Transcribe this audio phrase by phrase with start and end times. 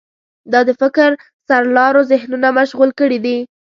[0.51, 1.09] دا د فکر
[1.47, 3.37] سرلارو ذهنونه مشغول کړي دي.